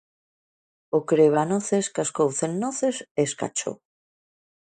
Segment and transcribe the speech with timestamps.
[0.97, 3.75] O crebanoces cascou cen noces e escachou.